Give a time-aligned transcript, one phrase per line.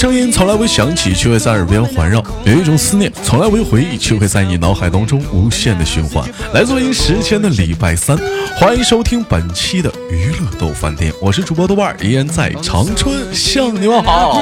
[0.00, 6.26] 声音从来未响起，却会在耳边环绕；有一种思念从来不回忆，却会在你脑海当中无限的循环。
[6.54, 8.18] 来自于时间的礼拜三，
[8.56, 14.40] 欢迎收听本期的娱乐豆饭店，我是主播豆瓣，依然在长春向你们好。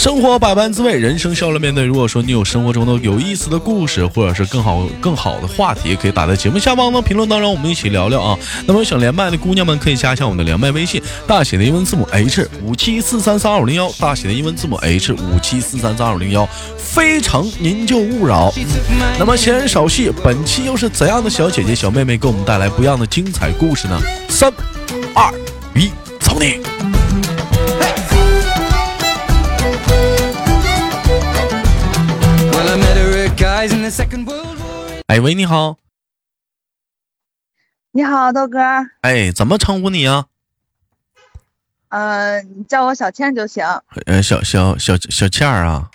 [0.00, 1.84] 生活百般滋味，人生笑乐面对。
[1.84, 8.38] 如果说你有生活中的有意思的故事，或者是更好更好的话题，可以打在节目下方的评论当中，我们一起聊聊啊。
[8.64, 18.50] 那么想连麦的姑娘们，可以加一下我们的连麦微信，大写的英文字母 H 五七四三三二五零幺，大写的英文字母 H 五七四三三二五零幺，非诚您就勿扰。
[19.18, 24.00] 那么闲言少叙，本期又是怎样的小姐姐小妹妹给我们带来不一样的精彩故事呢？
[24.30, 24.50] 三
[25.14, 25.30] 二
[25.74, 26.99] 一，走你！
[35.06, 35.76] 哎喂，你好。
[37.92, 38.58] 你好，豆哥。
[39.02, 40.24] 哎，怎么称呼你呀？
[41.90, 43.62] 呃，你叫我小倩就行。
[44.06, 45.90] 呃，小小小小倩儿啊。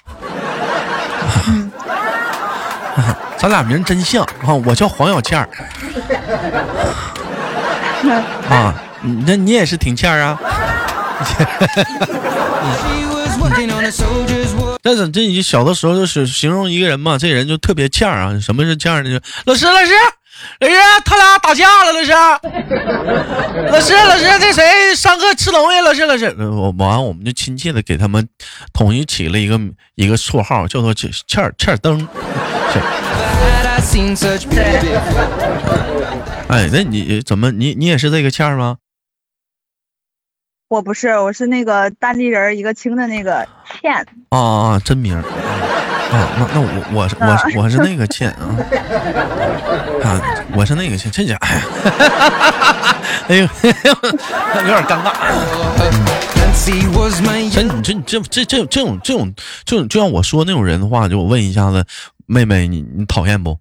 [3.40, 4.54] 咱俩名真像啊！
[4.64, 5.50] 我叫黄小倩儿。
[8.48, 8.76] 啊，
[9.26, 10.36] 那你也是挺倩儿啊。
[14.86, 18.40] 但是这你小的时候就是形容一个人嘛，这人就特别欠儿啊。
[18.40, 19.20] 什么是欠儿呢？
[19.46, 19.92] 老师，老师，
[20.60, 22.12] 老师，他俩打架了，老师，
[23.72, 25.82] 老师，老师，这谁上课吃东西？
[25.82, 28.30] 老师，老师，我完，我们就亲切的给他们
[28.74, 29.60] 统一起了一个
[29.96, 31.10] 一个绰号，叫做欠
[31.44, 32.08] 儿欠儿灯。
[36.48, 38.78] 哎，那你怎么你你也是这个欠儿吗？
[40.68, 43.48] 我不是，我是那个单立人一个青的那个
[43.82, 43.94] 倩
[44.30, 45.24] 啊啊，真名啊，
[46.12, 48.58] 那那我我我我是那个倩啊
[50.04, 50.22] 啊，
[50.56, 51.38] 我是那个倩，这家，
[53.28, 55.14] 哎呦， 有点尴尬。
[57.52, 59.32] 真你这你这这这这种这种
[59.66, 61.86] 这种就像我说那种人的话，就我问一下子，
[62.26, 63.60] 妹妹你你讨厌不？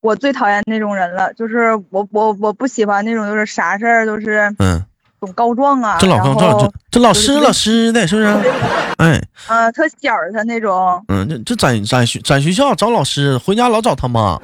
[0.00, 4.80] 我最讨厌那种人了，就是我我我不喜欢那种就是啥事儿都是嗯，
[5.20, 8.50] 总告状啊，这老告状，这这老师老师的是不是？
[8.98, 14.40] 哎，啊，特小他那种，嗯，这这在在学在学校找老师，回家老找他妈，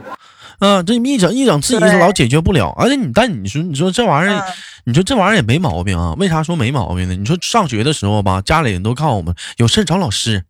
[0.58, 4.42] 嗯，这一整一整自己老解决不了，而且你但你说你说这玩意儿，
[4.84, 6.14] 你说这玩意儿也没毛病啊？
[6.18, 7.14] 为啥说没毛病呢？
[7.14, 10.42] 你说上学的时候吧，家里人都告诉我们有事找老师，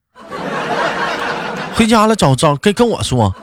[1.75, 3.35] 回家了找找跟跟我说。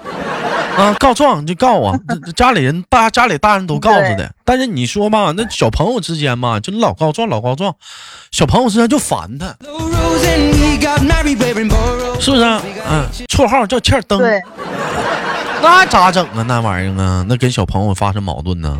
[0.82, 2.00] 啊，告状就告啊！
[2.36, 7.76] 家里人大家里大人都告诉的，但是你说嘛，那小朋友之间嘛，就老告状老告状，
[8.32, 9.48] 小朋友之间就烦他，
[12.20, 12.44] 是不是？
[12.90, 14.20] 嗯，绰号叫欠灯，
[15.62, 16.44] 那咋整啊？
[16.48, 18.80] 那玩意儿啊，那跟小朋友发生矛盾呢？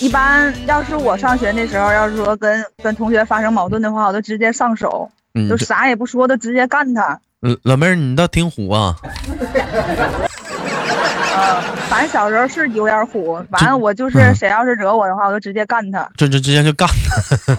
[0.00, 5.10] 一般要是我上学那时候，要是说跟跟同学发生矛盾的话，我就直接上手，
[5.48, 7.20] 就啥也不说，就直接干他。
[7.62, 8.96] 老妹儿，你倒挺虎啊！
[11.36, 11.60] 啊，
[11.90, 13.32] 反正小时候是有点虎。
[13.50, 16.08] 完了，我就是谁要是惹我的话，我就直接干他。
[16.16, 17.52] 就就直接就干他。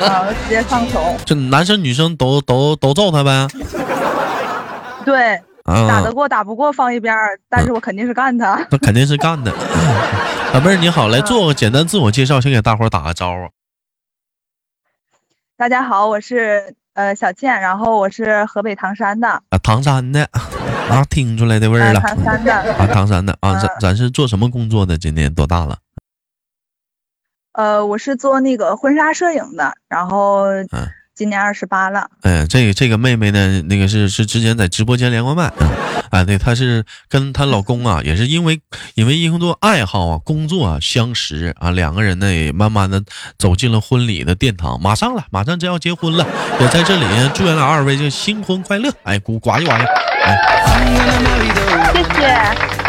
[0.08, 1.14] 啊，直接上手。
[1.26, 3.46] 就男生女生都都都揍他呗。
[5.04, 8.66] 对，打得过打不过放一边儿，但是我肯定是干他。
[8.70, 9.52] 那肯定是干的。
[10.54, 13.50] 老妹儿你好，来做个简单自我介绍，先给大伙打个招呼。
[15.58, 16.74] 大家好，我是。
[16.94, 20.24] 呃，小倩，然后我是河北唐山的啊，唐山的
[20.88, 24.96] 啊，听出来的味儿了，唐山的啊，唐山的啊，咱咱是做什么工作的？
[24.96, 25.78] 今年多大了？
[27.52, 30.88] 呃，我是做那个婚纱摄影的，然后嗯。
[31.14, 35.44] 今年二十八了，哎，这个这个妹妹呢，那个是是之前在直播间连过麦，
[36.10, 38.60] 啊，对，她是跟她老公啊，也是因为
[38.94, 43.00] 因为因为爱好啊，工作啊相识啊，两个人呢也慢慢的
[43.38, 46.26] 走进了婚礼的殿堂，马上了，马上就要结婚了，
[46.58, 49.86] 我在这里祝愿了二位就新婚快乐，哎，鼓呱唧呱唧，
[50.24, 50.36] 哎，
[51.94, 52.83] 谢谢。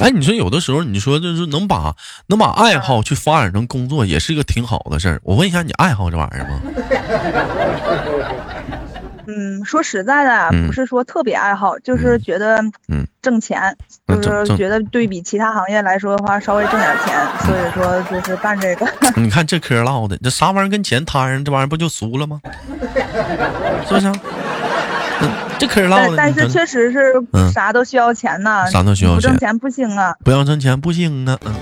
[0.00, 1.94] 哎，你说有的时候，你说就是能把
[2.26, 5.20] 能把爱好去发展成工作，也是一个挺好的事儿。
[5.22, 6.60] 我问一下，你爱好这玩意儿吗？
[9.32, 12.56] 嗯，说实在的，不是说特别爱好，就是觉得
[12.88, 13.76] 嗯挣钱，
[14.08, 17.14] 就是觉得对比其他行业来说的话，稍微挣点钱，
[17.46, 18.88] 所以说就是干这个。
[19.14, 22.40] 你看这嗑唠的，这啥玩意儿跟钱摊上，这玩意儿不就俗了吗？
[23.86, 24.12] 是不是？
[25.60, 27.12] 这嗑唠的，但是确实是
[27.52, 31.54] 啥都需要钱呐，啥都需要钱，不挣钱不行啊，不要挣钱不行啊，嗯。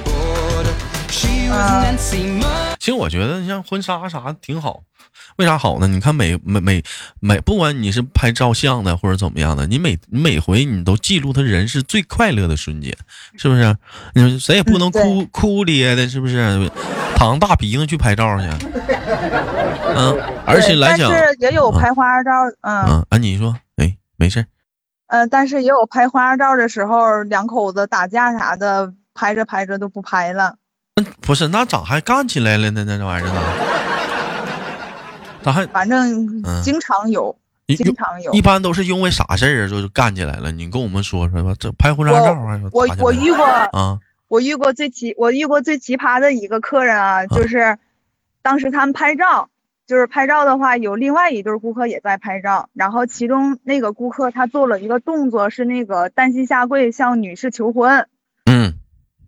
[1.99, 2.41] 行
[2.79, 4.81] 其实我觉得像婚纱啥挺好，
[5.37, 5.89] 为啥好呢？
[5.89, 6.83] 你看每每每
[7.21, 12.95] 每，不管你是拍照相的或者怎么样的，你每每回你都记录他人是最快乐的瞬间，
[13.37, 13.75] 是不是？
[14.15, 16.71] 你说谁也不能哭哭咧的，是不是？
[17.17, 18.47] 淌大鼻子去拍照去。
[19.97, 20.17] 嗯，
[20.47, 22.31] 而且来讲，但是也有拍花照，
[22.61, 23.61] 嗯嗯啊，你说，哎，
[24.19, 24.45] 没事。
[25.07, 30.57] 呃，但是也有拍婚纱照的时候，两口子打架啥的，拍着拍着都不拍了。
[31.23, 32.85] 不是，那咋还干起来了呢？
[32.85, 33.41] 那这玩意儿呢？
[35.43, 35.65] 咋还？
[35.69, 37.35] 反正经常有，
[37.69, 38.33] 经常有。
[38.33, 39.69] 一般都是因为啥事儿啊？
[39.69, 40.51] 就是干起来了？
[40.51, 41.55] 你跟我们说说吧。
[41.59, 42.61] 这拍婚纱照啊？
[42.73, 47.79] 我我遇过啊，我遇过最奇，我遇过最奇葩的一个客人啊，就是
[48.43, 49.49] 当时他们拍照，
[49.89, 58.07] 就是拍照的话，有另外一对顾客也在拍照，然后其中那个顾客他做了一个动作，是那个单膝下跪向女士求婚。
[58.45, 58.75] 嗯。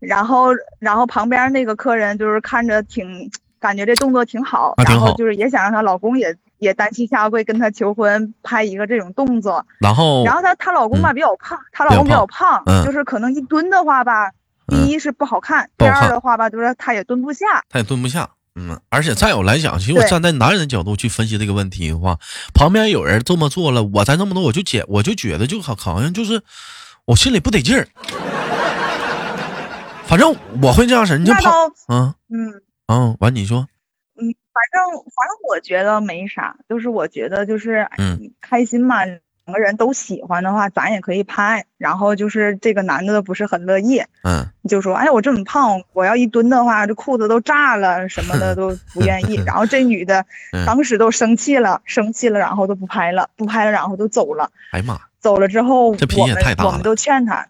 [0.01, 0.49] 然后，
[0.79, 9.65] 然后旁边那个客人就是看着挺，感觉这动作挺好，然后就是也想让她老公也也单膝下跪跟她求婚，拍一个这种动作。
[9.79, 14.33] 然后，然后她她老公吧比较胖，她老公比较胖，就是可能一蹲的话吧，
[14.67, 18.29] 第一是不好看，第二的话吧就是他也蹲不下，他也蹲不下。
[18.55, 22.19] 嗯，而且再有来讲，其实我站在男人的角度去分析这个问题的话，
[22.53, 26.43] 旁边有人这么做了，我再那么多，我就觉我就觉得就好好像就是
[27.05, 27.87] 我心里不得劲儿。
[30.05, 31.51] 反正我会这样式你就跑，
[31.89, 32.63] 嗯嗯。
[32.89, 34.83] 嗯，完你说，嗯，反正
[35.15, 38.33] 反正我觉得没啥，就是我觉得就是嗯。
[38.41, 39.21] 开心嘛，两
[39.53, 41.65] 个人都喜欢的话，咱也可以拍。
[41.79, 49.37] 然后就是这个男的不是很乐意，嗯，就说哎我这么胖，我要一蹲的话，这裤子都炸了什么的 都不愿意。
[49.47, 50.25] 然后这女的
[50.67, 54.51] 当时都生气了，生气了，然后都不拍了，不拍了，然后都走了。
[54.73, 56.69] 哎呀妈，走了之后，这脾气也太大了。
[56.69, 57.47] 我们都劝他。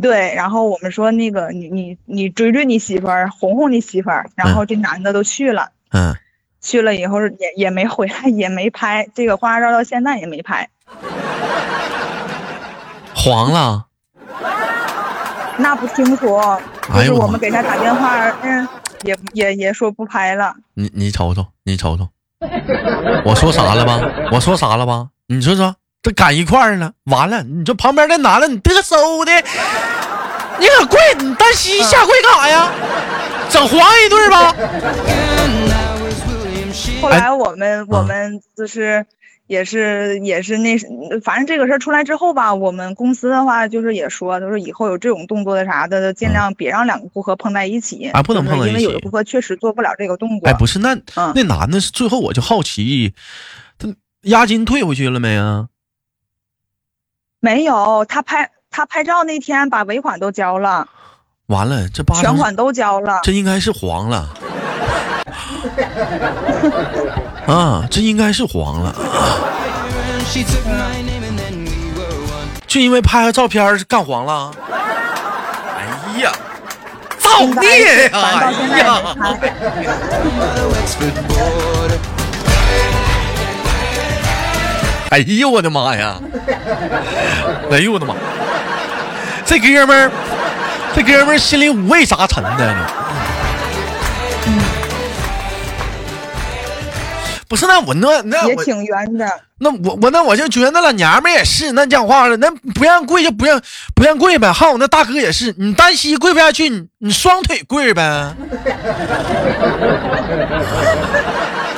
[0.00, 6.14] 对，然后我们说那个你你你追追你媳妇儿，哄哄你媳妇儿，然后这男的都去了，嗯，
[6.60, 10.68] 去了以后也也没回来，也没拍这个婚纱照，到现在也没拍，
[13.14, 13.86] 黄了，
[15.58, 16.40] 那不清楚，
[16.94, 18.68] 就是我们给他打电话，嗯，
[19.02, 20.54] 也也也说不拍了。
[20.74, 22.08] 你你瞅瞅，你瞅瞅，
[23.24, 24.00] 我说啥了吧？
[24.32, 25.08] 我说啥了吧？
[25.26, 25.74] 你说说。
[26.02, 27.42] 这赶一块儿了，完了！
[27.42, 28.96] 你说旁边那男的，你嘚瑟
[29.26, 29.32] 的，
[30.58, 32.70] 你可跪，你单膝下跪干啥呀？
[33.50, 34.54] 整黄一对吧？
[37.02, 39.04] 后来我们我们就是
[39.50, 40.78] 也是也是那，
[41.24, 50.48] 反正这个事儿出来之后吧，我们公司的话就是也说，就是以后有这种动作的啥的，尽量别让两个顾客碰在一起啊，不能碰在一起，因为有的顾客确实做不了这个动作。
[50.48, 50.96] 哎，不是，那
[51.34, 53.12] 那男的是最后我就好奇，
[53.76, 53.92] 他
[54.22, 55.66] 押金退回去了没啊？
[57.40, 60.86] 没有，他拍他拍照那天把尾款都交了，
[61.46, 64.28] 完了这八全款都交了，这应该是黄了，
[67.50, 68.94] 啊，这应该是黄了，
[72.68, 74.52] 就因为拍个照片干黄了，
[75.76, 76.30] 哎呀，
[77.18, 79.02] 造孽呀，哎呀。
[85.10, 86.20] 哎呦我的妈呀！
[87.72, 88.14] 哎呦我的妈！
[89.44, 90.10] 这哥们儿，
[90.94, 92.76] 这哥们儿心里五味杂陈的。
[97.50, 99.28] 不是那我那那也挺冤的。
[99.58, 103.60] 那我我那我就觉得那老娘们也是那讲话了，那不让跪就不让
[103.92, 104.52] 不让跪呗。
[104.52, 108.32] 还有那大哥也是，你单膝跪不下去，你你双腿跪呗。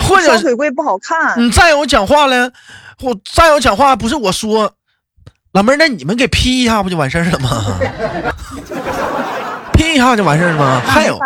[0.07, 1.43] 或者双腿跪不好看。
[1.43, 2.53] 你再有讲话了。
[3.01, 4.75] 我再有讲话不是我说，
[5.53, 7.81] 老妹儿，那你们给 P 一下不就完事儿了吗
[9.95, 10.83] 一下就完事儿了吗？
[10.87, 11.19] 还有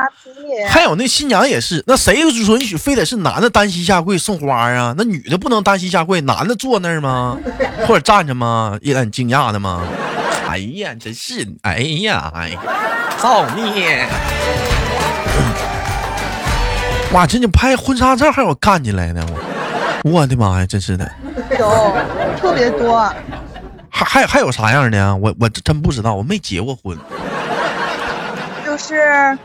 [0.69, 4.95] 还有那新娘也是，那谁允许非得是男的单膝下跪送花啊？
[4.97, 7.37] 那女的不能单膝下跪，男的坐那儿吗？
[7.87, 8.79] 或者站着吗？
[8.81, 9.83] 一脸惊讶的吗？
[10.49, 12.57] 哎呀，真是，哎呀，哎，
[13.19, 14.07] 造孽！
[17.13, 19.25] 哇，这你拍婚纱照还有干起来的
[20.05, 21.11] 我，我的妈呀，真是的。
[21.59, 21.93] 有
[22.41, 23.13] 特别多，
[23.91, 25.17] 还还还有啥样的？
[25.17, 26.97] 我我真不知道，我没结过婚。
[28.87, 29.39] 就是，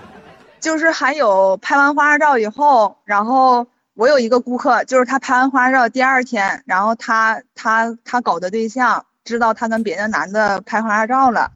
[0.59, 11.51] 就是还有拍完婚纱照以后，然后我有一个顾客，就是他拍完婚纱照第二天，然后他他他搞的对象知道他跟别的男的拍婚纱照了。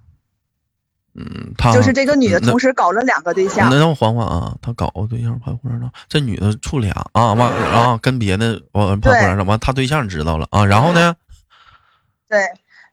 [1.14, 3.70] 嗯，他就是这个女的同时搞了两个对象。
[3.70, 11.16] 那让我缓缓啊，他搞个对象拍婚纱照，这女的处俩啊，完啊跟别的完拍婚纱照，完他对象知道了啊，然后呢？
[12.28, 12.40] 对，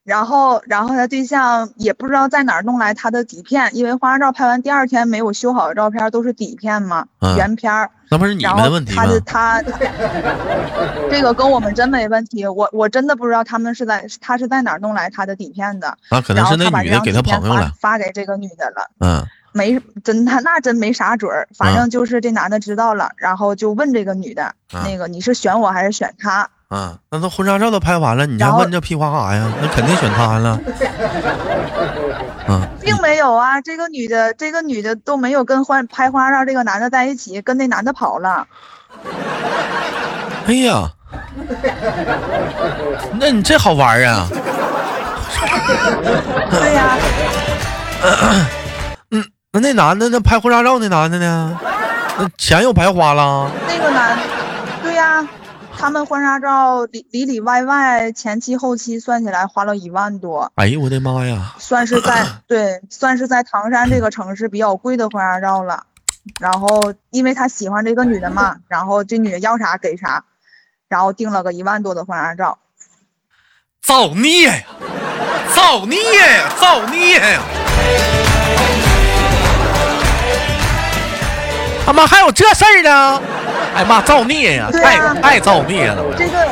[0.04, 7.06] 然后，然后他对象也不知道在哪儿弄来他的底片，因为婚纱照拍完第二天没有修好的照片都是底片嘛，
[7.36, 7.88] 原片儿。
[8.10, 9.04] 那不是你们的问题吗？
[9.24, 9.62] 他他
[11.08, 15.96] 这个跟我们真没问题，我我真的不知道他们是在他是在哪儿弄来他的底片的。
[16.10, 18.90] 啊可能是那女的给他朋友了，发给这个女的了。
[18.98, 26.50] 嗯，没真他那真没啥准儿，反正就是这男的知道了，然后就问这个女的，那个你是选我还是选他？
[26.74, 29.52] 嗯，那都婚纱照都拍完了，你还问这屁话干啥呀？
[29.60, 30.58] 那肯定选他了。
[32.48, 38.46] 嗯，并没有啊，这个女的，这个女的都没有跟婚拍婚纱照这个男的在一起，跟那男的跑了。
[40.46, 40.90] 哎呀，
[43.20, 44.26] 那你这好玩啊？
[46.50, 46.96] 对呀。
[49.10, 51.60] 嗯，那那男的，那拍婚纱照那男的呢？
[52.18, 53.50] 那钱又白花了？
[53.68, 54.31] 那个男，对呀。
[55.82, 60.52] 他们婚纱照里里里外外前期后期算起来花了一万多。
[60.54, 61.56] 哎呦我的妈呀！
[61.58, 65.84] 算是在 对，算是在唐山这个城市比较贵的婚纱照了。
[66.38, 70.24] 然后因为他喜欢这个女的嘛，然后这女的要啥给啥，
[70.88, 72.60] 然后订了个一万多的婚纱照。
[73.82, 74.62] 造孽呀！
[75.52, 76.54] 造孽呀！
[76.60, 77.42] 造孽呀！
[81.84, 83.20] 他妈还有这事儿呢！
[83.74, 84.70] 哎妈，造孽呀！
[84.72, 86.14] 太太造孽了！
[86.16, 86.48] 这个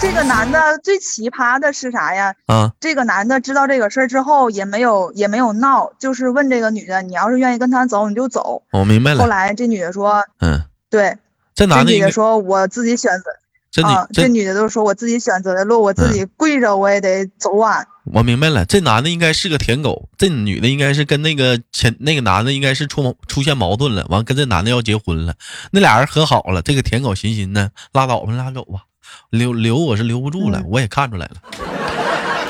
[0.00, 2.34] 这个男的最奇葩的是啥呀？
[2.46, 8.62] 啊，这个男的知道这个事儿之后也没有也没有闹，就是问这个女的，你要是愿意跟他走，你就走。
[8.72, 9.20] 我明白了。
[9.20, 11.16] 后来这女的说，嗯，对，
[11.54, 13.24] 这男的女的说，我自己选择。
[13.72, 17.86] 这女这女的都说我自己选择的路，我自己跪着我也得走完。
[18.04, 25.34] 我明白了，这男的应该是个舔狗，这女的应该是跟那个前那个男的应该是出出现矛盾了，完跟这男的要结婚了，
[25.70, 28.82] 那俩人和好了，这个舔狗寻寻呢，拉倒吧，拉走吧，
[29.30, 31.36] 留留我是留不住了，我也看出来了。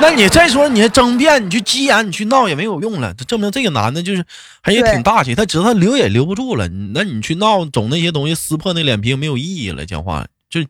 [0.00, 4.25] 那你再说你还争辩，你去急眼，你去闹也没有用了，这证明这个男的就是
[4.61, 10.26] 还也挺大气，他知道他留也留不住了，那你去闹总那些东西撕破那脸皮没有意义了，讲话。
[10.53, 10.61] 就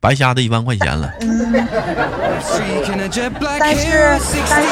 [0.00, 1.14] 白瞎的一万块钱了。
[3.60, 4.18] 但是，
[4.50, 4.66] 但是，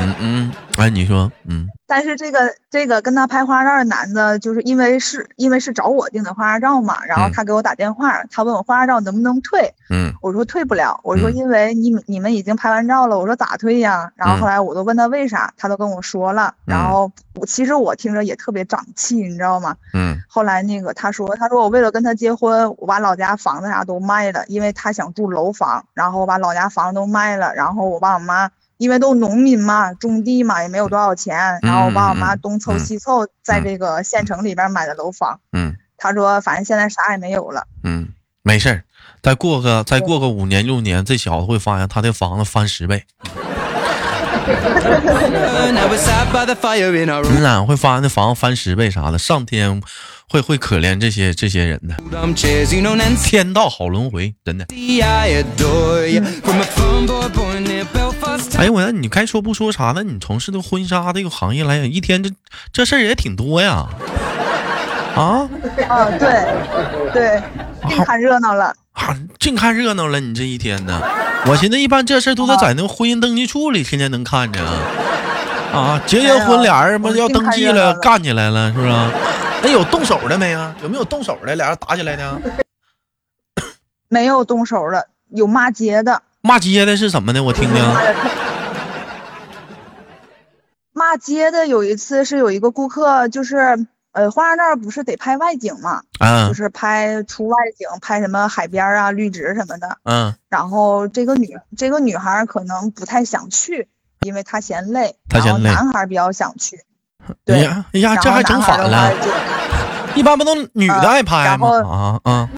[0.00, 1.68] 嗯嗯，哎，你说，嗯。
[1.86, 2.38] 但是这个
[2.70, 14.08] 这个跟他拍婚纱照的男的，就是因为是因为是找我订的婚纱照嘛，然后他给我打电话，他问我婚纱照能不能退，嗯，我说退不了，我说因为你你们已经拍完照了，我说咋退呀？
[14.14, 19.74] 然后后来我都问他为啥，他都跟我说了，然后我其实我听着也特别长气，你知道吗？
[19.92, 28.48] 嗯，后来那个他说他说我为了跟他结婚，我把老家房子啥都卖了，因为他想住楼房，然后我把老家房子都卖了，然后我爸我妈。
[28.80, 31.36] 因为都农民嘛，种地嘛，也没有多少钱。
[31.60, 35.38] 然后我爸我妈东凑西凑，在这个县城里边买的楼房。
[35.52, 37.66] 嗯，他说，反正现在啥也没有了。
[37.84, 38.08] 嗯，
[38.42, 38.82] 没事儿，
[39.22, 43.04] 再过个再过个五年六年，这小子会发现他的房子翻十倍。
[47.30, 49.82] 你俩会发现那房子翻十倍啥的，上天
[50.26, 51.94] 会会可怜这些这些人的。
[53.16, 54.64] 天道好轮回，真的。
[58.60, 60.02] 哎呦我，你该说不说啥呢？
[60.02, 62.28] 你从事的婚纱这个行业来讲，一天这
[62.70, 63.86] 这事儿也挺多呀。
[65.16, 65.48] 啊？
[65.88, 67.42] 啊，对对，
[67.88, 68.66] 净看热闹了。
[68.92, 71.00] 啊，净看热闹了，你这一天呢？
[71.46, 74.76] 我寻思一般这事儿都得在那婚姻登记处里天天能看着啊。
[75.72, 78.92] 啊，结结婚俩人不要登记了，干起来了是不是？
[79.62, 80.76] 那有动手的没啊？
[80.82, 81.56] 有没有动手的？
[81.56, 82.38] 俩人打起来的？
[84.10, 86.20] 没有动手的，有骂街的。
[86.42, 87.42] 骂街的是什么呢？
[87.42, 87.82] 我听听。
[91.00, 100.34] 骂街的有一次是有一个顾客，就是呃，婚纱照不是得拍外景嘛，嗯，就是拍出外景，拍什么海边啊、绿植什么的，嗯。
[100.50, 103.88] 然后这个女这个女孩可能不太想去，
[104.20, 105.16] 因为她嫌累。
[105.30, 105.72] 她嫌累。
[105.72, 106.84] 男孩比较想去。
[107.46, 109.10] 对呀，哎呀，这还整反了。
[110.14, 111.68] 一般不都女的爱拍吗？
[111.88, 112.50] 啊啊。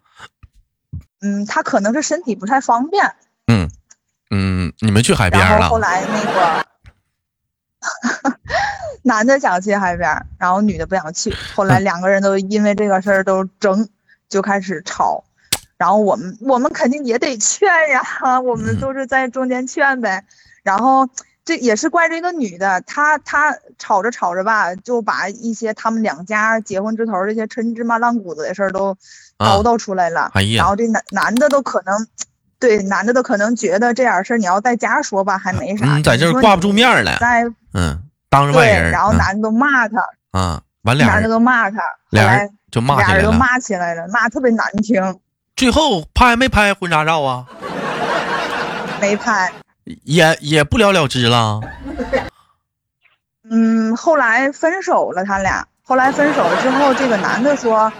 [1.20, 3.14] 嗯，她可能是身体不太方便。
[3.46, 3.70] 嗯，
[4.32, 5.68] 嗯，你们去海边了？
[5.68, 6.66] 后来那个
[9.02, 11.34] 男的想去海边，然后女的不想去。
[11.54, 13.88] 后来两个人都因为这个事儿都争，
[14.28, 15.24] 就开始吵。
[15.76, 20.24] 然后我们我们肯定也得劝呀，我们都是在中间劝呗。
[20.62, 21.08] 然后
[21.44, 28.96] 这也是怪这个女的，她她吵着吵着吧，就把一些他们两家结婚之头这些陈芝麻烂谷子的事儿都
[29.36, 30.30] 叨叨出来了。
[30.34, 32.06] 哎呀，然后这男男的都可能。
[32.62, 35.84] 对，男的都可能觉得这点事儿你要在家说吧，还没啥。
[35.96, 37.18] 你在这挂不住面了。
[37.18, 38.00] 在嗯，
[38.30, 38.92] 当着外人。
[38.92, 39.96] 然后男的都骂他。
[40.30, 41.14] 啊，完俩人。
[41.16, 41.78] 男的都骂他。
[42.10, 43.14] 俩人就骂起来了。
[43.14, 45.18] 俩人都骂起来了，骂特别难听。
[45.56, 47.46] 最后拍没拍婚纱照啊？
[49.00, 49.52] 没拍。
[50.04, 51.60] 也也不了了之了。
[53.50, 57.92] 嗯，后来分手了，他俩后来分手了之后，这个男的说，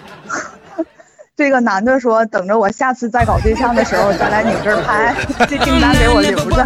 [1.42, 5.12] 这个男的说，等着我下次再搞对象的时候再来你这儿拍，
[5.46, 6.64] 这订单给我留着。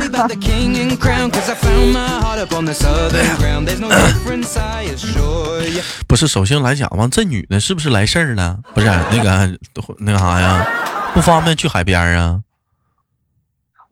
[6.07, 8.59] 不是，首先来讲嘛，这女的是不是来事儿了？
[8.75, 9.59] 不是那个
[9.97, 10.67] 那个啥呀？
[11.15, 12.41] 不方便去海边啊？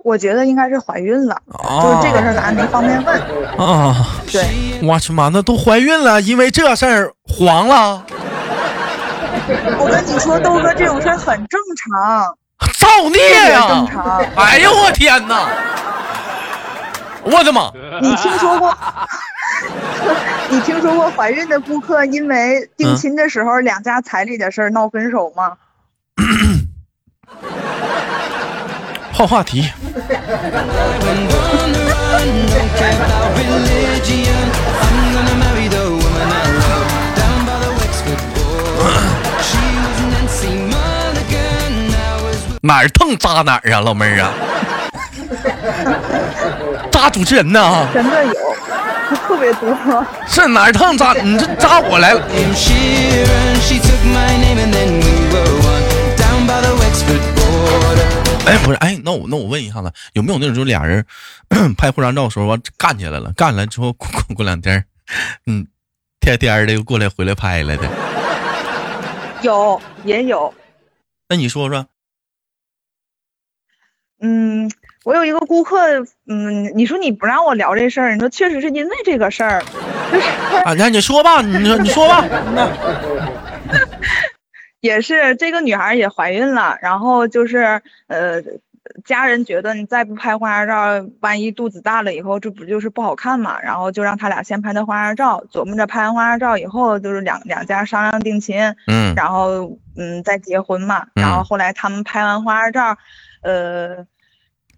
[0.05, 3.19] 我觉得应该是怀孕了，就是这个事儿咱没方便问
[3.57, 4.07] 啊。
[4.31, 4.45] 对，
[4.83, 8.05] 我去妈，那都怀孕了，因为这事儿黄了。
[9.79, 12.37] 我跟你说，豆哥这种事儿很正常，
[12.79, 13.19] 造孽
[13.53, 13.67] 呀！
[13.69, 14.25] 正常。
[14.37, 15.47] 哎呦我天哪！
[17.25, 17.71] 我的妈！
[18.01, 18.77] 你听说过？
[20.51, 25.53] 你听说过怀孕的顾客因为定亲的时候两家彩礼的事儿闹分手吗？
[29.13, 29.71] 换话题。
[42.65, 44.33] 哪儿疼扎哪儿啊，老妹儿啊！
[46.91, 47.87] 扎主持人呢？
[47.93, 48.33] 真的有，
[49.17, 49.77] 特别多。
[50.27, 51.13] 是哪儿疼扎？
[51.13, 52.23] 你这扎我来了。
[58.47, 61.05] 哎，不是，哎，那我那我问一下子，有没有那种就俩人
[61.77, 63.31] 拍婚纱照的时候完干起来了？
[63.37, 64.83] 干起来之后过过两天，
[65.47, 65.67] 嗯，
[66.19, 67.87] 天天的又过来回来拍来的？
[69.43, 70.55] 有，也有。
[71.29, 71.85] 那你说说。
[74.27, 74.71] 嗯，
[75.05, 75.77] 我有一个顾客，
[76.27, 79.63] 嗯，你说你不让我聊这事儿，你说确实是因为这个事儿，
[80.11, 80.27] 就是
[80.65, 82.25] 啊，那你说吧，你说你说吧。
[84.81, 88.43] 也是这个女孩也怀孕了，然后就是呃，
[89.05, 93.59] 家人觉得你再不拍婚纱照，万一肚子大了以后，这不就是不好看嘛？
[93.63, 101.07] 然后就让他俩先拍的婚纱照，琢磨着拍完婚纱照以后，就是两两家商量定亲，嗯，然后嗯再结婚嘛。
[101.15, 102.99] 然后后来他们拍完婚纱照，
[103.43, 104.05] 呃，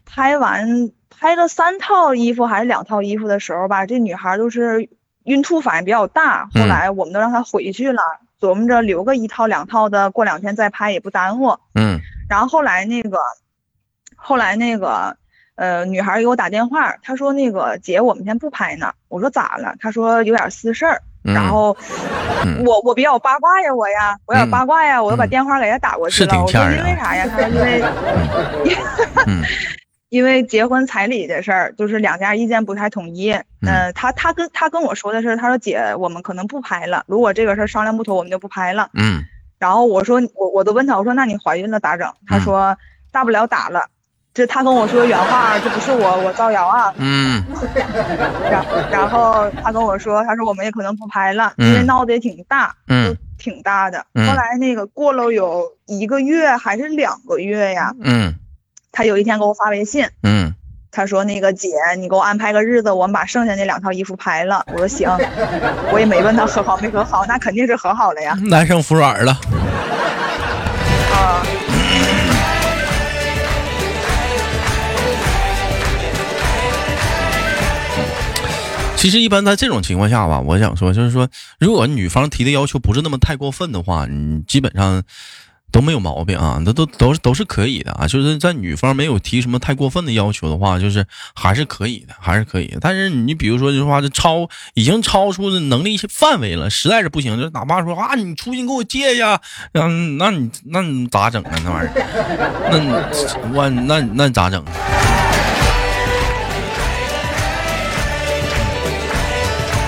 [0.06, 4.88] 拍完拍了三套衣服还是两套衣服的时候吧，这女孩都是
[5.24, 8.00] 孕吐反应比较大，后来我们都让她回去了。
[8.38, 11.56] 琢磨着留个一套两套的，过两天再拍也不耽误。
[11.74, 13.18] 嗯，然后后来那个，
[14.14, 15.16] 后来那个，
[15.54, 18.92] 呃，女孩给我打电话，她说那个姐，我们先不拍呢。
[19.08, 19.74] 我说咋了？
[19.80, 21.00] 她说有点私事儿。
[21.22, 21.74] 然后
[22.64, 26.42] 我我比较八卦呀，我呀，我有点八卦呀，我就把电话给她打过去了。
[26.42, 27.26] 我说因为啥呀？
[27.26, 27.82] 她说因为。
[30.16, 33.30] 因为结婚彩礼的事儿，就是两家意见不太统一。
[33.60, 37.04] 嗯，他他跟他跟我说的是，他说姐，我们可能不拍了。
[37.06, 38.88] 如果这个事儿商量不妥，我们就不拍了。
[38.94, 39.22] 嗯。
[39.58, 42.10] 然后我说我我都问他，我说那你怀孕了咋整？
[42.26, 42.74] 他说
[43.12, 43.84] 大不了打了。
[44.32, 46.94] 这他跟我说原话，这不是我我造谣啊。
[46.96, 47.44] 嗯。
[48.50, 53.98] 然然后他跟我说，他说我们也可能不拍了，因为闹得也挺大，嗯，挺大的。
[54.14, 57.92] 后来那个过了有一个月还是两个月呀？
[58.02, 58.32] 嗯。
[58.96, 60.54] 他有一天给我发微信，嗯，
[60.90, 64.64] 他说那个姐，你给我安排个日子，我们把剩下那两套衣服拍了。
[64.72, 65.10] 我说行，
[65.92, 68.32] 我也没问他和好没和好，那肯定是和好了呀。
[68.44, 69.32] 男生服软了。
[71.12, 71.44] 啊。
[78.96, 81.28] 其实一般在这种情况下吧，我想说就是说，
[81.60, 85.02] 如果女方提的要求不是那么太过分的话，你基本上。
[85.72, 92.76] 都没有毛病啊，那都都是都是可以的啊，就是在女方没有提什么太过分的要求的话，就是还是可以的，还是可以。
[92.80, 99.38] 但是你比如说，这话这超已经超出的能力范围了，实在是不行，就哪怕说啊，你出去给我借一下，
[99.72, 101.52] 嗯， 那你那你咋整啊？
[101.62, 101.92] 那玩意儿，
[102.70, 104.64] 那我那那咋整？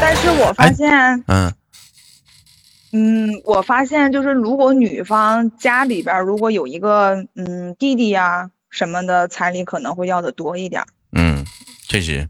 [0.01, 1.53] 但是我发现，嗯。
[2.93, 10.83] 嗯，我发现就是，如果女方家里边如果有一个嗯弟弟呀什么的，彩礼可能会要的多一点。
[11.13, 11.45] 嗯，
[11.87, 12.27] 确实，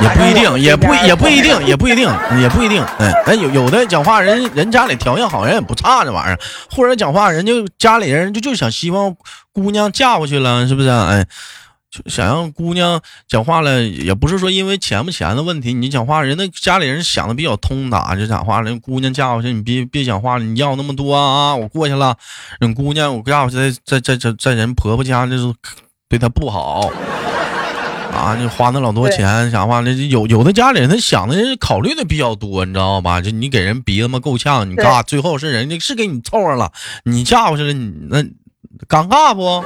[0.00, 2.08] 也不一定，也不也不一定，也不一定，
[2.40, 2.82] 也不一定。
[2.98, 6.38] 嗯，那有有的讲话人人家里条件好，人也不差这玩意儿，
[6.70, 9.14] 或者讲话人就家里人就就想希望
[9.52, 10.88] 姑娘嫁过去了，是不是？
[10.88, 11.26] 哎。
[12.06, 15.72] 想让姑娘讲话了，也不是说因为钱不钱的问题。
[15.74, 18.78] 你讲话，人家家里人想的比较通达，就讲话了。
[18.80, 21.54] 姑娘嫁过去，你别别讲话了，你要那么多啊！
[21.54, 22.16] 我过去了，
[22.60, 25.54] 人姑娘我嫁过去，在在在在人婆婆家，就是
[26.08, 26.90] 对她不好
[28.12, 28.36] 啊！
[28.38, 33.20] 你花那老多钱，讲话了，有有的家里人他想的考虑的比较多，你知道吧？
[33.20, 36.72] 就你给人逼他妈够呛，你干最后是人家是给你凑合了，
[37.04, 38.22] 你嫁过去了，你那
[38.88, 39.64] 尴尬不？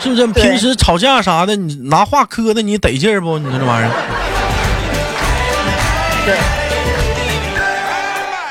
[0.00, 0.26] 是不是？
[0.28, 3.38] 平时吵架啥的，你拿话磕的，你得劲儿不？
[3.38, 3.90] 你说这玩意儿。
[6.24, 6.36] 对。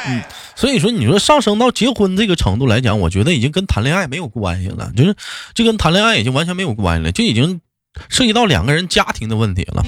[0.08, 0.24] 嗯，
[0.56, 5.16] 所以说，你说上升到结婚这个程度来讲，我觉得已经跟谈恋爱没有关系了，就是
[5.54, 7.62] 这跟谈恋爱已经完全没有关系了，就已经
[8.10, 9.86] 涉及到两个人家庭的问题了。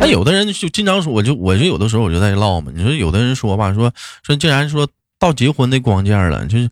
[0.00, 2.72] 那有的人就经常说，我就我就有的时候我就在唠嘛。
[2.74, 4.88] 你说有的人说吧，说说竟然说。
[5.18, 6.68] 到结婚的光件了，就是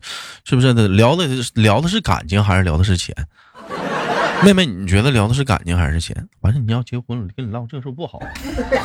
[0.47, 3.11] 是不是聊的聊的是感情还是聊的是钱？
[4.43, 6.27] 妹妹，你觉得聊的是感情还是钱？
[6.41, 8.19] 反正你要结婚了，跟你唠这事不好。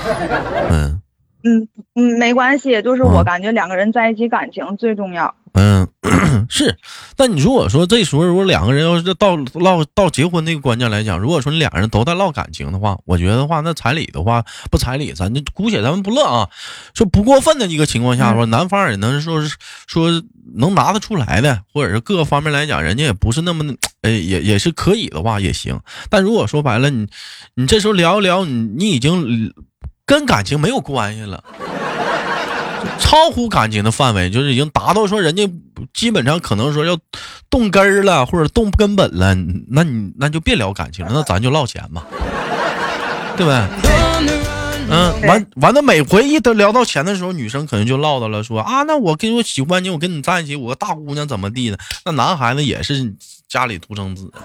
[0.71, 1.01] 嗯
[1.43, 5.35] 嗯嗯，没关系，就是我感觉两个人在一起感情最重要。
[5.55, 5.89] 嗯，
[6.49, 6.77] 是，
[7.17, 16.49] 但你如果说这时候如果两个人要是到唠到结婚那个关键来讲，如果说你两个人都在唠感情的话，我觉得的话，那彩礼的话不彩礼，咱就姑且咱们不乐啊，
[16.95, 20.23] 说不过分的一个情况下，说男方也能说是说
[20.55, 23.65] 能拿得出来的，或者是各个方面来讲，人家也不是那么
[24.03, 25.79] 哎也也是可以的话也行。
[26.09, 27.07] 但如果说白了，你
[27.55, 29.53] 你这时候聊一聊，你你已经
[30.07, 31.45] 跟感情没有关系了。
[32.99, 35.51] 超乎感情的范围，就是已经达到说人家
[35.93, 36.99] 基本上可能说要
[37.49, 39.35] 动根儿了，或者动根本了，
[39.69, 42.05] 那你那就别聊感情了，那咱就唠钱嘛，
[43.37, 44.50] 对不对？
[44.91, 51.79] 嗯，完完了，每回一都聊到钱的时候，女生可能就唠叨了，说啊，那我跟我喜欢你，我跟你在一起，我大姑娘怎么地的？
[52.05, 53.15] 那男孩子也是
[53.49, 54.31] 家里独生子。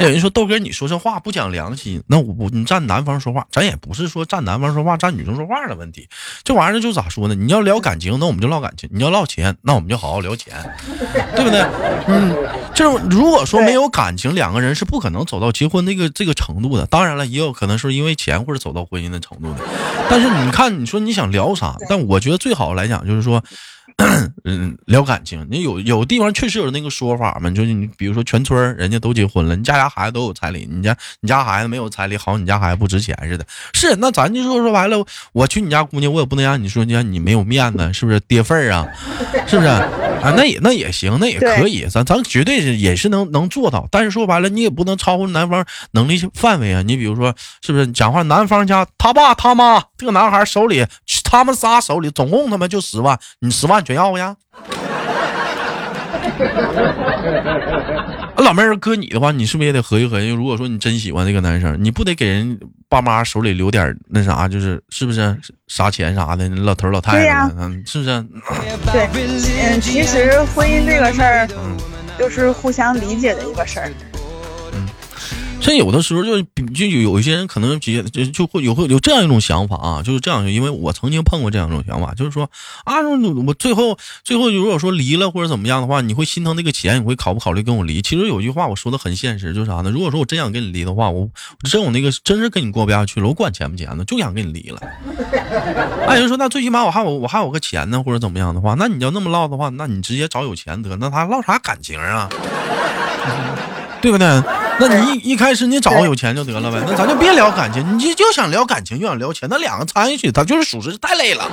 [0.00, 2.00] 有人说豆哥，你说这话不讲良心。
[2.06, 6.08] 那我不，你站男方说话，咱也不是说站男方说话，站女生说话的问题。
[6.44, 7.34] 这玩意儿就咋说呢？
[7.34, 10.54] 你要聊感情，那我们就唠感情；你要唠钱，那我们就好好聊钱，
[11.34, 11.60] 对不对？
[12.06, 12.32] 嗯，
[12.72, 16.86] 这种如果说没有感情，两个人是不可能走到结婚那个这个程度的。
[16.86, 19.67] 当然了，也有可能是因为钱或者走到婚姻的程度的。
[20.10, 21.76] 但是你看，你说你想聊啥？
[21.88, 23.42] 但我觉得最好来讲就是说。
[24.44, 27.50] 嗯，聊感情，你有有地方确实有那个说法嘛？
[27.50, 33.44] 就是你比如说全村人家都结婚了，你家家孩子都有彩礼，你家你家孩子没有彩礼，好像你家孩子不值钱似的。
[33.74, 38.86] 是，那咱就说说白了，我娶你家姑娘，我也不能让你说你你没有面子，是不是跌份儿啊？
[39.48, 40.32] 是不是啊？
[40.36, 43.88] 那也那也行，那也可以，咱咱绝对是也是能能做到。
[43.90, 46.82] 但是说白了，你也不能超乎男方能力范围啊。
[46.82, 50.86] 你比如说，是不是讲话男方家他爸他妈这个男孩手里，
[51.24, 53.84] 他们仨手里总共他妈就十万，你十万。
[53.88, 54.36] 全要呀！
[58.36, 60.28] 老妹儿，搁你的话，你是不是也得合计合计？
[60.28, 65.34] 如果说你真喜欢这个男生，你不得给人爸妈手里留点那啥，就是是不是
[65.68, 66.46] 啥钱啥的？
[66.50, 68.22] 老头老太太，嗯，是不是？
[68.92, 71.48] 对，嗯，其实婚姻这个事儿，
[72.18, 73.90] 就是互相理解的一个事儿。
[75.60, 76.40] 像有的时候就
[76.72, 82.48] 就有有一些人可能就就就会有会有这样一种想法啊，就是这样，因为我曾经碰过这样一种想法，就是说
[82.84, 82.94] 啊，
[83.46, 88.00] 我最后最后如果说离了或者怎么样的话，你会心疼那个钱，你会考不考虑跟我离？
[88.00, 89.90] 其实有句话我说的很现实，就是啥呢？
[89.90, 91.28] 如果说我真想跟你离的话，我
[91.68, 94.80] 真我那个真是跟你过不下去了，我管钱不钱呢，就想跟你离了。
[96.06, 102.28] 那 有人说，那最起码我还有我还有个钱呢，或者怎么样的话，那你要那么唠的话，那你直接找有钱得，那他唠啥感情啊？
[104.00, 104.40] 对不对？
[104.80, 111.50] 那你一一开始你找个有钱就得了呗，那咱就别聊感情，你就就想聊感情就想聊钱，那两个掺一起，他就是属实是太累了。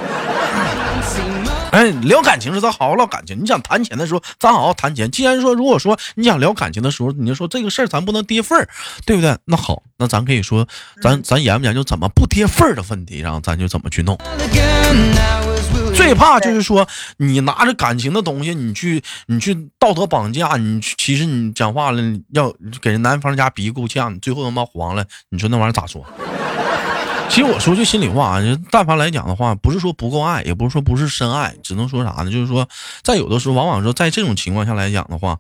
[1.71, 5.09] 哎，聊感情是咱好好唠感情，你想谈钱的时候咱好好谈钱。
[5.09, 8.69] 既然说如果说你想聊感情的时候，你就说这个事儿咱不能跌份儿，
[9.05, 9.35] 对不对？
[9.45, 10.67] 那好，那咱可以说，
[11.01, 14.17] 咱咱研不研究怎么不跌份儿的问题，然后咱就怎么去弄。
[15.95, 22.01] 最怕就是说，你拿着感情的东西，你去你去道德绑架，你其实你讲话了
[22.33, 26.05] 要给人男方家逼够呛，你最后他妈黄了，你说那玩意儿咋说？
[27.27, 32.29] 其实我说句心里话啊，但凡来讲的话，不是说不够爱，也不是说不是深爱，只能说啥呢？
[32.29, 32.67] 就是说，
[33.01, 35.39] 在有的时候，往往说在这种情况下来讲的话，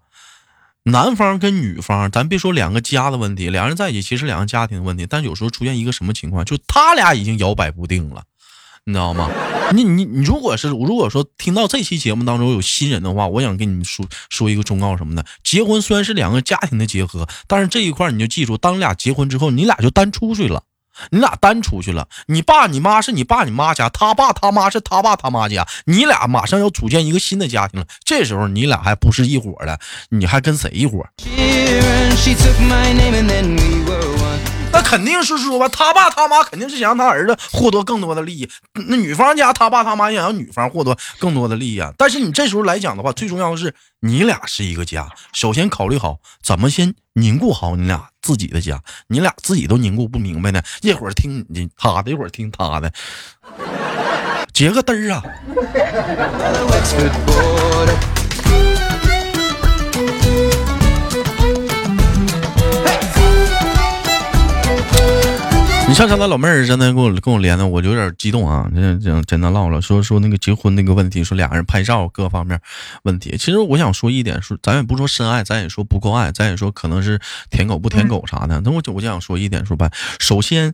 [0.83, 8.23] 男方跟女方，咱别说两个家的问题，两人在一起其实两个家庭的问题，但有时候出现一个什么情况，就他俩已经摇摆不定了。
[8.87, 9.31] 你知道吗？
[9.73, 15.25] 你你你，如果是如果说听到这期节目当中有新人的话，我想跟你说说一个忠告什么的。
[15.43, 20.61] 结婚虽然是两个家庭的结合，但是这一块你就记住，当你俩结婚之后，你俩就单出去了，
[21.09, 22.07] 你俩单出去了。
[22.27, 27.87] 你爸你妈是你爸你妈家，他爸他妈是他爸他妈家，你俩马上要组建一个新的家庭了。
[28.03, 31.03] 这时候你俩还不是一伙的，你还跟谁一伙？
[34.75, 38.49] 那肯定是说吧，他爸他妈肯定是想让他儿子获得更多的利益。
[38.73, 41.93] 那女方家他爸他妈想让女方获得更多的利益啊。
[41.97, 48.81] 但是你这时候来讲的话，最重要的是你俩是一个家，首先考虑好怎么先凝固好你俩自己的家。
[49.07, 52.91] 你俩自己都凝固不明白呢，一会儿听你的他的，一会儿听他的，
[54.51, 55.23] 结个嘚儿啊！
[65.87, 68.69] 你像刚才老妹儿真的跟我跟我连的，我就有点激动啊！
[68.73, 72.59] 这这真的唠了，说说那个结婚那个问题，说俩人拍照各方面
[73.03, 73.37] 问题。
[73.37, 77.19] 其实我想说一点，说咱也不说深爱，咱也说不够爱，咱也说可能是
[77.51, 78.59] 舔狗不舔狗啥的。
[78.61, 80.73] 那我就我就想说一点，说白，首先。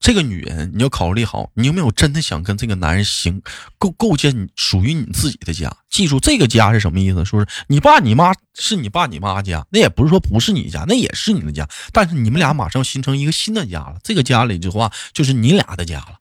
[0.00, 3.42] 这个女人，你要考虑好，你有没有真的想跟这个男人行
[3.78, 5.70] 构构建属于你自己的家？
[5.90, 7.22] 记住，这个家是什么意思？
[7.24, 11.68] 说是你爸你妈是你爸你妈家，那也不是说不是你家，那也是你的家。
[11.92, 16.14] 但是你们俩马上形成一个新的家了，这个家里的话就是你俩的家了，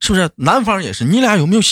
[0.00, 0.30] 是不是？
[0.36, 1.62] 男方也是，你俩有没有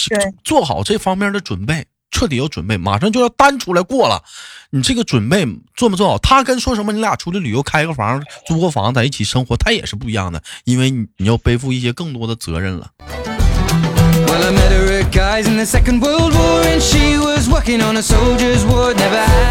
[0.43, 1.87] 做好这方面的准备？
[2.11, 4.25] 彻底有准备，马上就要单出来过了。
[4.71, 6.19] 你这个准备做没做好？
[6.19, 6.93] 他跟说什么？
[6.93, 12.91] 你俩出去旅游，开个房，租个房，在一起生活，他也是不一样的，因为你你要背负一些更多的责任了。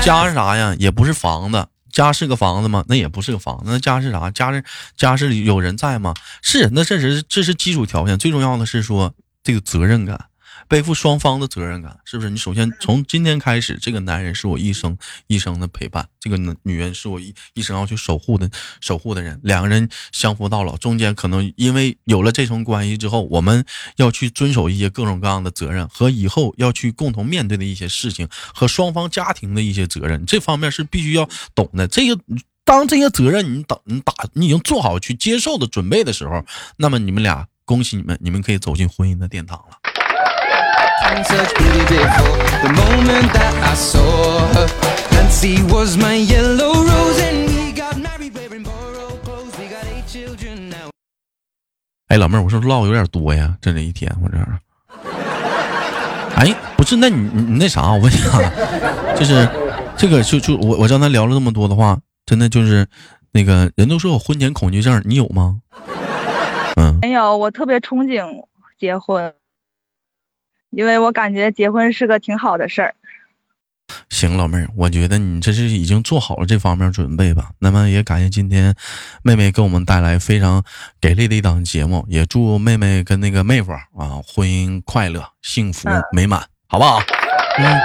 [0.01, 0.75] 家是啥呀？
[0.77, 1.65] 也不是房子。
[1.91, 2.83] 家是个房子吗？
[2.89, 3.63] 那也不是个房子。
[3.67, 4.29] 那家是啥？
[4.31, 4.63] 家是
[4.97, 6.13] 家是有人在吗？
[6.41, 8.17] 是，那这是这是基础条件。
[8.17, 10.25] 最重要的是说这个责任感。
[10.67, 12.29] 背负双方的责任感，是不是？
[12.29, 14.97] 你首先从今天开始，这个男人是我一生
[15.27, 18.49] 一生的陪伴，这个女人是我一一生要去守护的
[18.81, 19.39] 守护的人。
[19.43, 23.63] 两个人相扶到老，中间可能因为有了这层关系之后，我们
[23.97, 31.87] 要去遵守一些各种各样的责任和以后要去共同面对的一些事情和双方家庭的一些责任，这方面是必须要懂的。
[31.87, 32.19] 这个
[32.63, 36.43] 当这些责任你等你打你已经做好去接受的准备的时候，
[36.77, 39.94] 那么你们俩恭喜你们，你们可以走进婚姻的殿堂了。
[52.07, 54.37] 哎，老妹儿，我说唠有点多呀，这这一天我这。
[56.35, 58.39] 哎，不是，那你你那啥，我问一下，
[59.15, 59.47] 就是
[59.95, 62.85] 这个就就我我刚才聊了那么多的话，真的就是
[63.31, 65.61] 那个人都说我婚前恐惧症，你有吗？
[66.75, 68.25] 嗯，没有，我特别憧憬
[68.77, 69.33] 结婚。
[70.69, 72.95] 因为我感觉结婚是个挺好的事儿。
[74.09, 77.51] 行，老妹儿，我觉得你这是已经做好了这方面准备吧。
[77.59, 78.73] 那么也感谢今天
[79.23, 80.63] 妹妹给我们带来非常
[80.99, 86.99] 给力的一档节目，也祝妹妹跟那个妹夫啊婚姻快乐、幸福美满，好不好？
[87.59, 87.79] 嗯，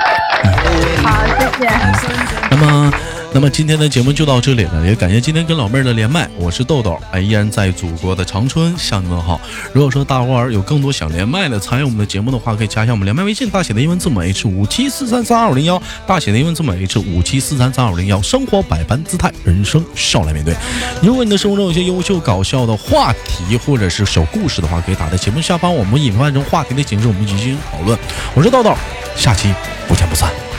[1.03, 1.69] 好，谢
[2.07, 2.49] 谢。
[2.51, 2.93] 那么。
[3.33, 9.41] 那么今天的节目就到这里了，也感谢今天跟老妹儿的连麦，我是豆豆，哎，依然在祖国的长春向你们好。
[9.73, 18.21] 如果说大伙儿有更多想连麦的参与我们的节目的话，可以加一下我们连麦微信，大写的英文字母 H 五七四三三二五零幺，大写的英文字母 H 五七四三三二五零幺。
[18.21, 20.53] 生活百般姿态，人生笑来面对。
[21.01, 27.97] 如果你的生活中有些优秀搞笑的话题或者是小故事的话，可以打在节目下方，我们引发成话题的形式，我们一起进行讨论。
[28.35, 28.75] 我是豆豆，
[29.15, 29.55] 下期
[29.87, 30.50] 不见不散。